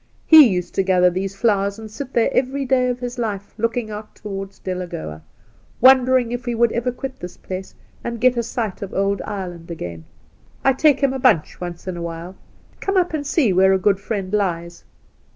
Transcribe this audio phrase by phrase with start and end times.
[0.25, 4.15] He used to gather these flowe^s}and sit there every day of his •life Japing out
[4.15, 5.21] towards Delagoa,
[5.79, 9.69] wondering if we would ever quit this place and get a sight of old Ireland
[9.69, 10.05] again.
[10.65, 12.35] I take him a bunch once in a while.
[12.79, 14.83] Come up and see where a good friend lies."